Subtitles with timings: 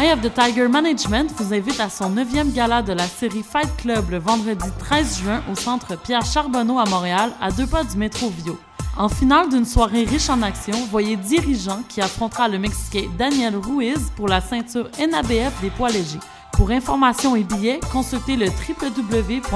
[0.00, 3.68] Eye of the Tiger Management vous invite à son 9e gala de la série Fight
[3.78, 7.96] Club le vendredi 13 juin au centre Pierre Charbonneau à Montréal, à deux pas du
[7.96, 8.56] métro Vio.
[8.96, 14.12] En finale d'une soirée riche en action, voyez Dirigeant qui affrontera le Mexicain Daniel Ruiz
[14.14, 16.20] pour la ceinture NABF des poids légers.
[16.52, 19.48] Pour informations et billets, consultez le www.eottm.com.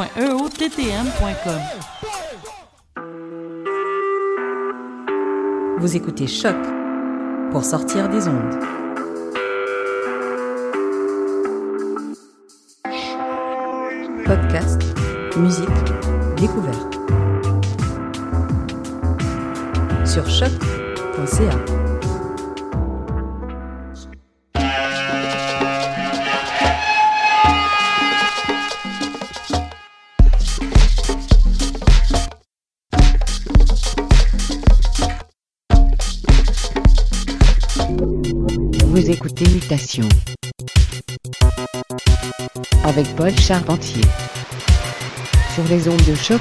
[5.79, 6.57] Vous écoutez Choc
[7.53, 8.82] pour sortir des ondes.
[14.35, 14.83] Podcast,
[15.37, 15.69] musique,
[16.39, 16.95] découverte.
[20.07, 21.51] Sur choc.ca.
[38.87, 40.09] Vous écoutez Mutation
[43.05, 44.03] Paul Charpentier
[45.55, 46.41] sur les ondes de choc.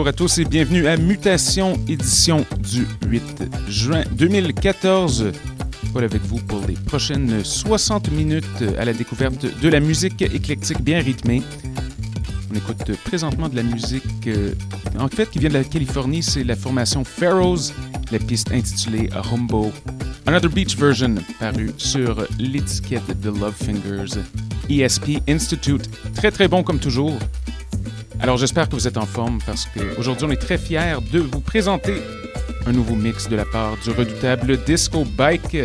[0.00, 5.30] Bonjour à tous et bienvenue à Mutation, édition du 8 juin 2014.
[5.92, 10.80] Paul avec vous pour les prochaines 60 minutes à la découverte de la musique éclectique
[10.80, 11.42] bien rythmée.
[12.50, 14.54] On écoute présentement de la musique, euh,
[14.98, 16.22] en fait, qui vient de la Californie.
[16.22, 17.74] C'est la formation Pharaohs,
[18.10, 19.70] la piste intitulée Humbo.
[20.26, 24.18] Another Beach Version, paru sur l'étiquette de Love Fingers,
[24.70, 25.90] ESP Institute.
[26.14, 27.18] Très très bon comme toujours.
[28.22, 31.40] Alors j'espère que vous êtes en forme parce qu'aujourd'hui on est très fiers de vous
[31.40, 31.94] présenter
[32.66, 35.56] un nouveau mix de la part du redoutable Disco Bike.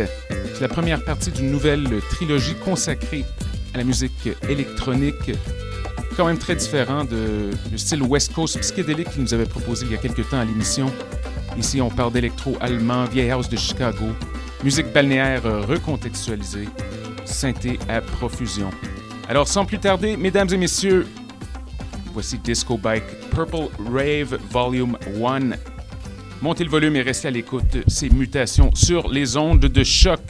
[0.54, 3.26] C'est la première partie d'une nouvelle trilogie consacrée
[3.74, 5.32] à la musique électronique,
[6.16, 9.92] quand même très différent de, du style West Coast psychédélique qu'il nous avait proposé il
[9.92, 10.90] y a quelques temps à l'émission.
[11.58, 14.06] Ici on parle d'électro allemand, vieille house de Chicago,
[14.64, 16.68] musique balnéaire recontextualisée,
[17.26, 18.70] synthé à profusion.
[19.28, 21.06] Alors sans plus tarder, mesdames et messieurs,
[22.16, 25.50] Voici Disco Bike Purple Rave Volume 1.
[26.40, 27.76] Montez le volume et restez à l'écoute.
[27.88, 30.20] Ces mutations sur les ondes de choc.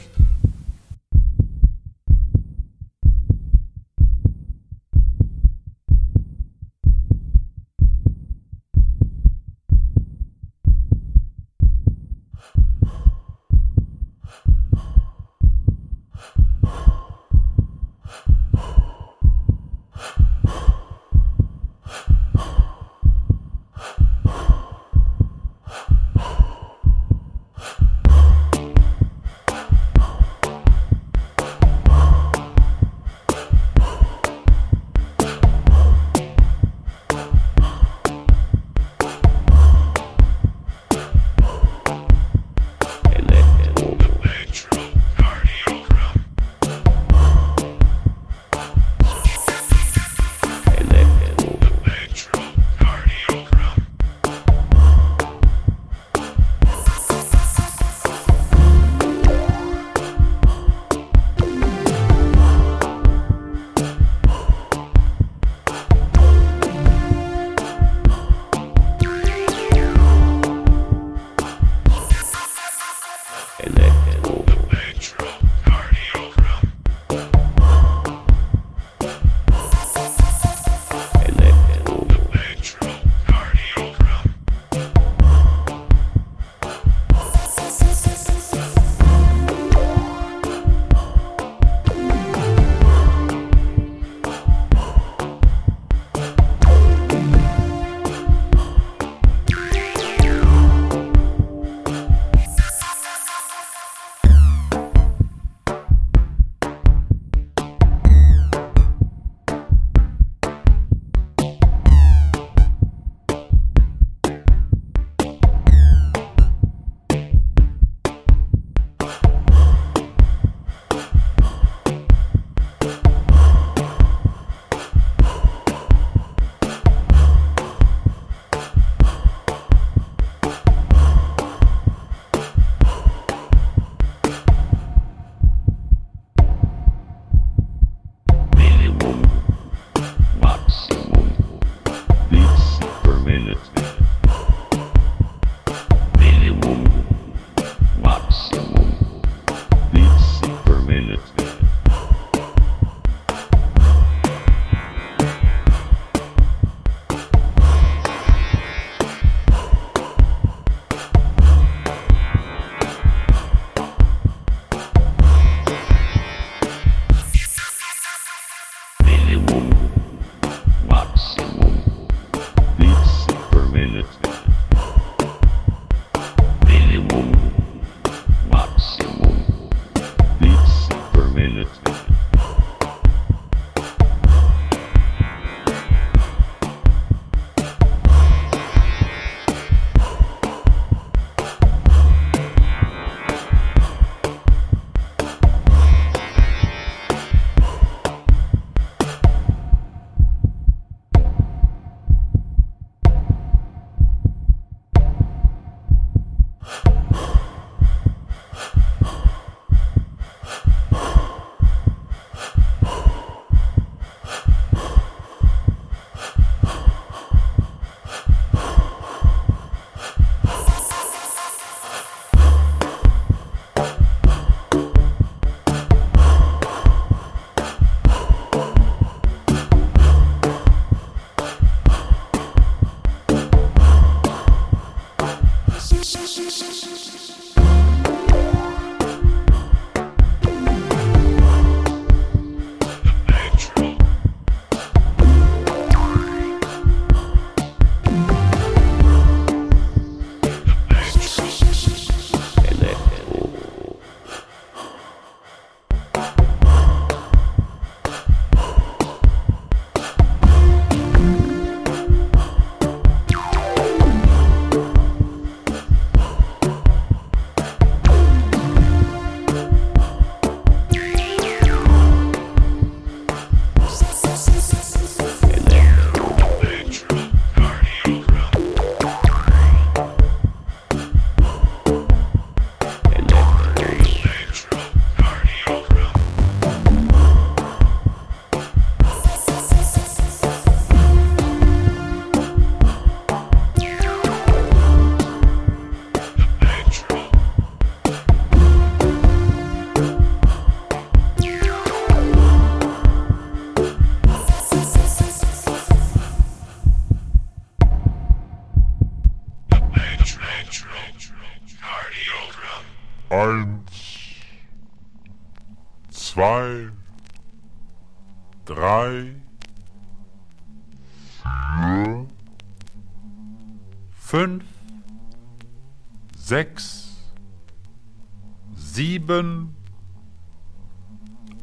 [329.27, 329.75] Sieben,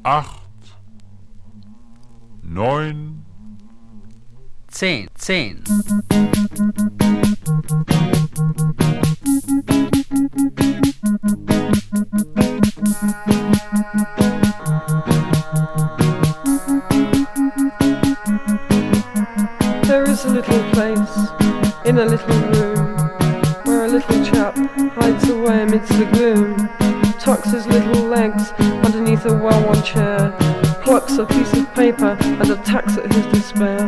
[0.02, 0.40] acht,
[2.42, 3.25] neun,
[4.71, 5.62] zehn, zehn.
[19.83, 20.99] There is a little place
[21.87, 22.97] in a little room
[23.64, 24.54] where a little chap
[24.97, 26.68] hides away amidst the gloom,
[27.25, 28.52] tucks his little legs
[28.85, 30.31] underneath a well-worn chair,
[30.83, 33.87] plucks a piece of paper and attacks at his despair.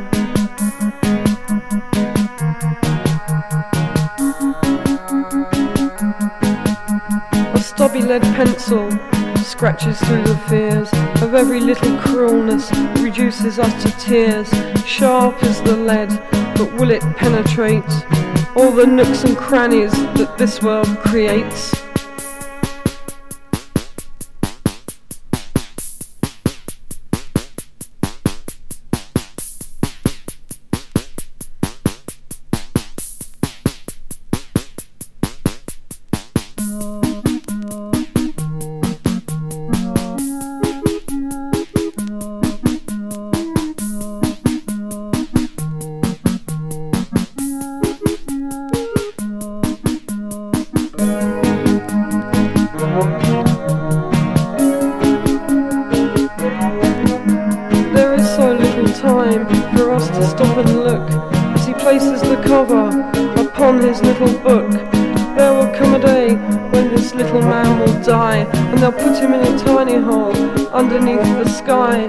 [7.52, 8.90] A stubby lead pencil
[9.44, 10.88] scratches through the fears
[11.20, 14.48] of every little cruelness, reduces us to tears.
[14.86, 16.08] Sharp is the lead,
[16.56, 17.84] but will it penetrate
[18.56, 21.85] all the nooks and crannies that this world creates?
[71.66, 72.06] The.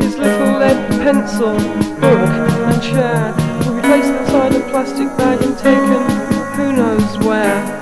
[0.00, 1.54] His little lead pencil,
[2.00, 2.30] book,
[2.66, 3.32] and chair
[3.64, 6.02] were be placed inside a plastic bag and taken
[6.56, 7.79] who knows where.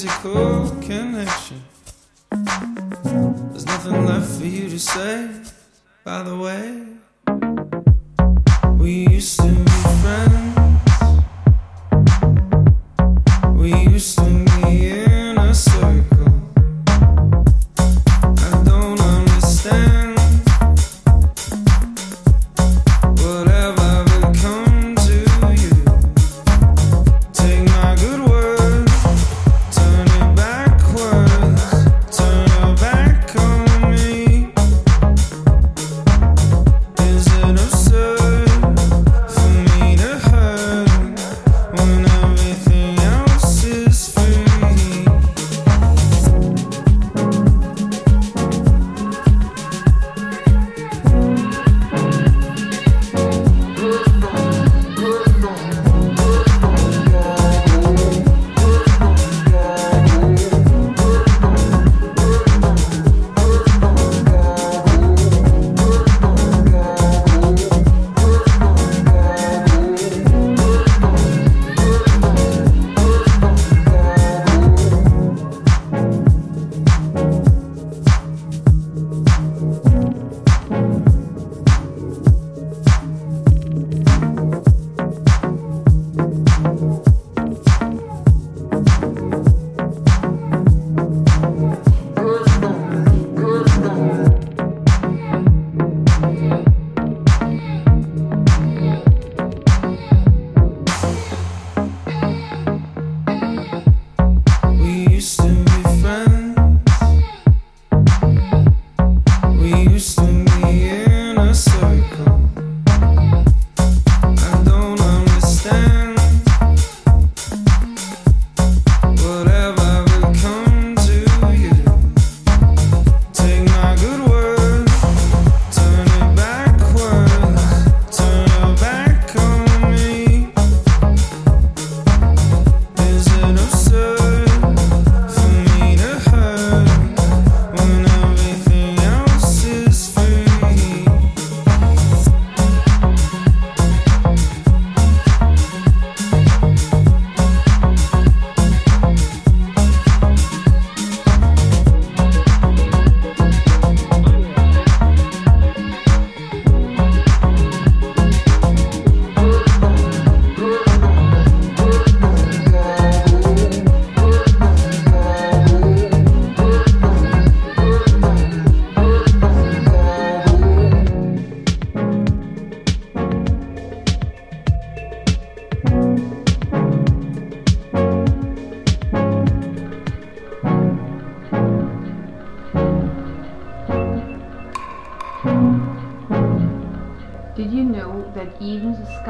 [0.00, 1.59] Physical connection.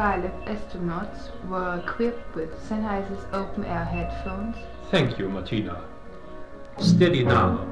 [0.01, 4.57] Skylab astronauts were equipped with Sennheiser's open-air headphones?
[4.91, 5.85] Thank you, Martina.
[6.79, 7.67] Steady now,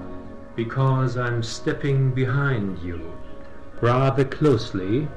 [0.55, 3.01] because I'm stepping behind you,
[3.81, 5.09] rather closely,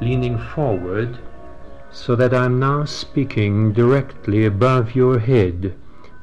[0.00, 1.18] leaning forward,
[1.90, 5.74] so that I'm now speaking directly above your head,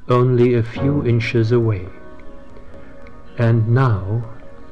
[0.07, 1.89] only a few inches away.
[3.37, 4.23] And now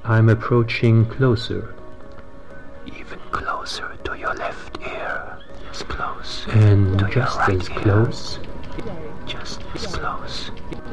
[0.05, 1.76] I'm approaching closer.
[6.52, 8.39] And just as close.
[9.28, 10.50] Just close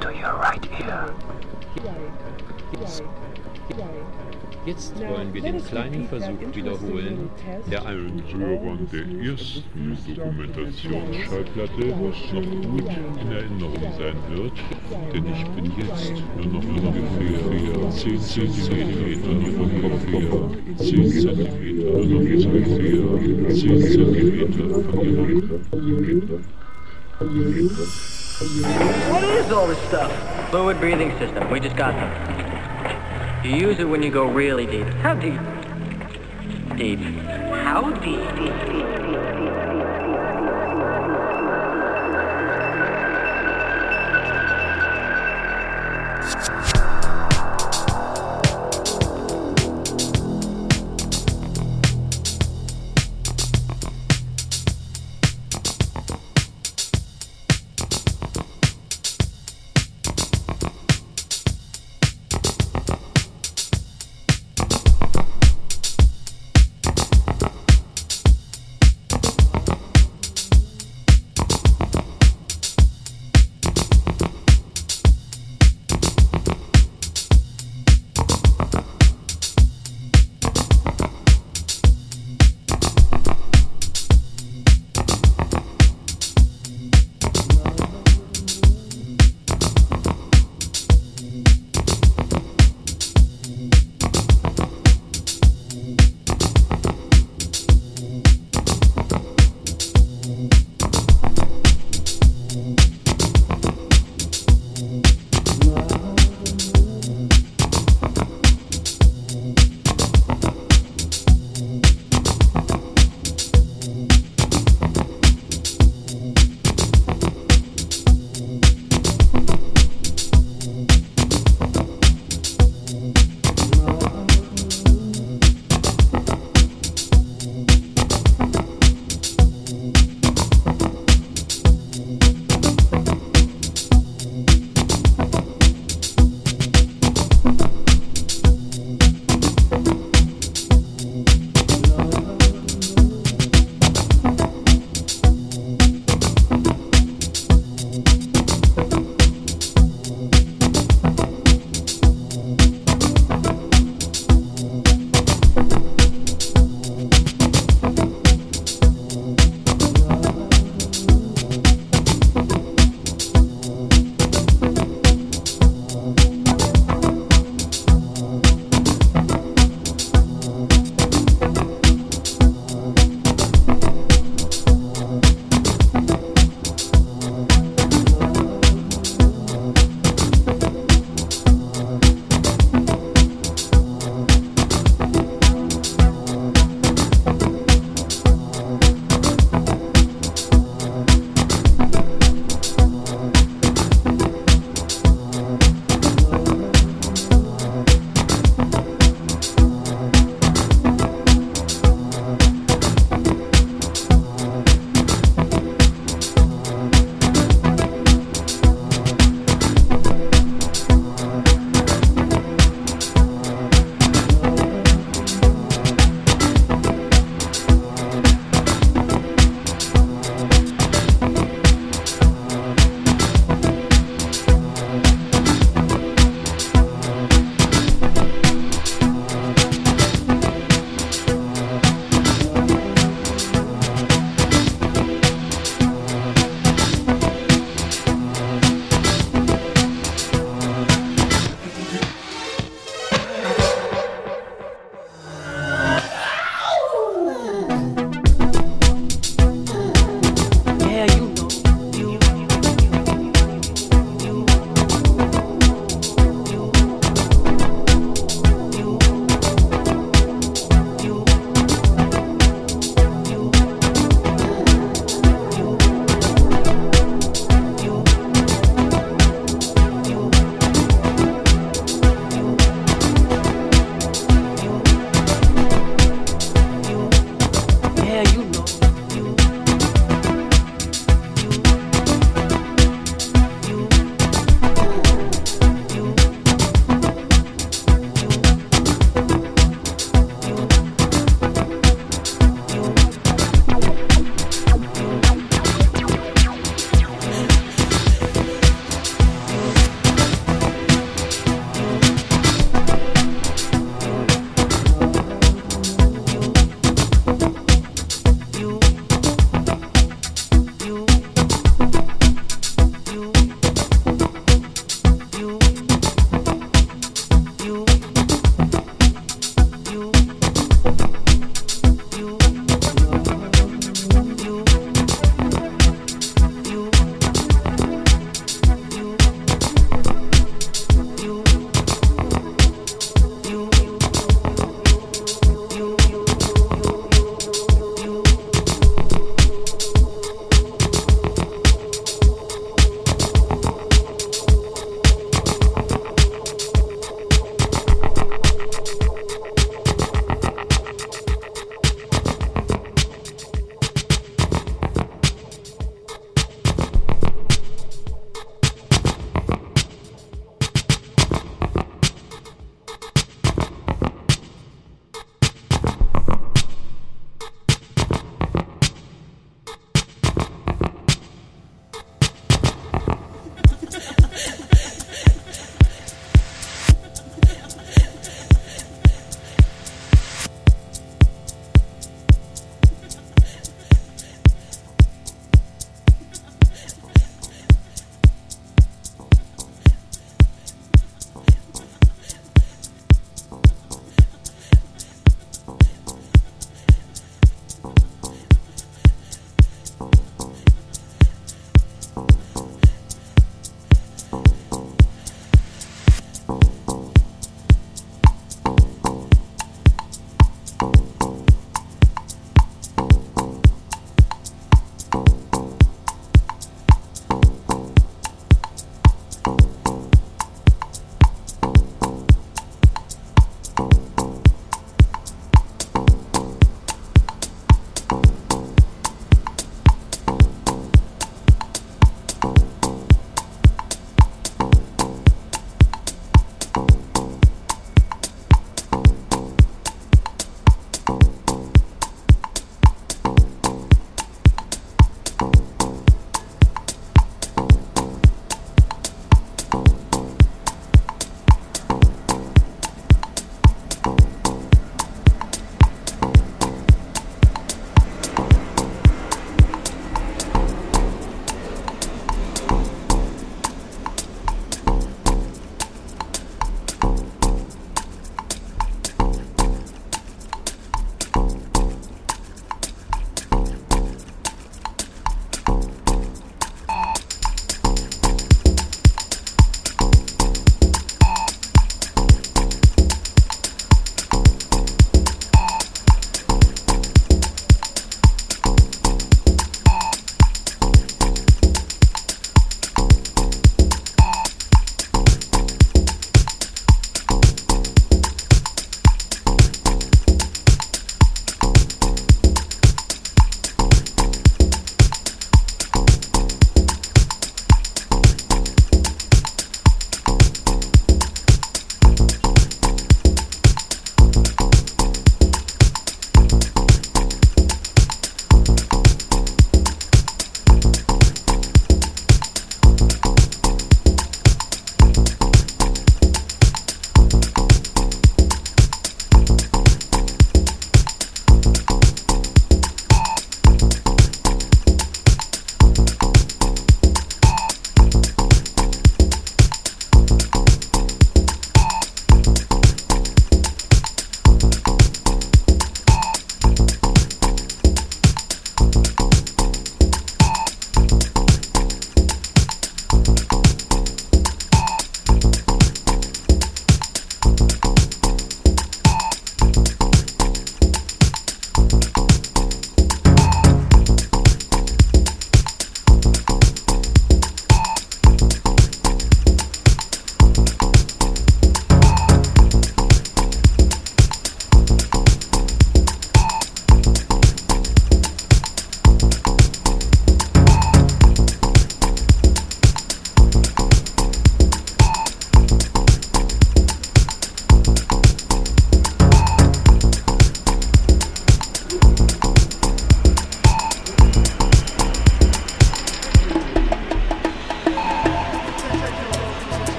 [0.00, 1.14] to your right ear.
[4.68, 7.30] Jetzt wollen wir den kleinen Versuch wiederholen,
[7.70, 12.32] der allen Hörern der ersten Dokumentationsschallplatte noch
[12.68, 12.90] gut
[13.22, 14.52] in Erinnerung sein wird,
[15.10, 19.22] denn ich bin jetzt nur noch ungefähr 10 cm
[19.56, 23.00] vom Kopf her, 10 cm, nur noch ungefähr
[23.48, 25.28] 10 cm von der
[29.08, 30.12] What is all this stuff?
[30.50, 31.50] Fluid breathing system.
[31.50, 32.37] We just got them.
[33.44, 34.88] You use it when you go really deep.
[35.00, 35.40] How deep?
[36.76, 36.98] Deep.
[36.98, 38.97] How deep?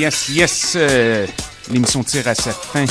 [0.00, 0.72] Yes, yes.
[0.76, 1.26] Euh,
[1.70, 2.86] L'émission tire à sa fin.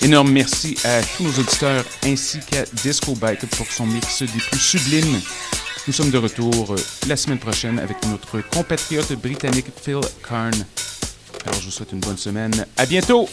[0.00, 4.58] Énorme merci à tous nos auditeurs ainsi qu'à Disco Bike pour son mix des plus
[4.58, 5.20] sublimes.
[5.86, 10.54] Nous sommes de retour euh, la semaine prochaine avec notre compatriote britannique Phil Karn.
[11.44, 12.64] Alors je vous souhaite une bonne semaine.
[12.78, 13.28] À bientôt!